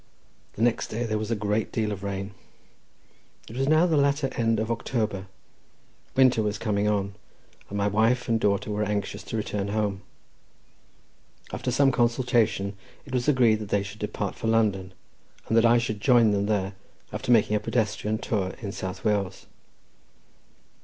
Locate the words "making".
17.31-17.55